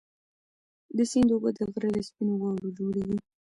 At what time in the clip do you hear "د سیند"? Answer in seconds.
0.95-1.29